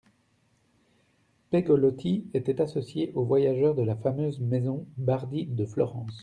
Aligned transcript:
Pegolotti 1.51 2.25
était 2.33 2.59
associé 2.59 3.11
ou 3.13 3.23
voyageur 3.23 3.75
de 3.75 3.83
la 3.83 3.95
fameuse 3.95 4.39
maison 4.39 4.87
Bardi 4.97 5.45
de 5.45 5.63
Florence. 5.67 6.17